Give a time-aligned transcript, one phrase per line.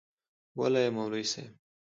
[0.59, 1.51] وله يي مولوي صيب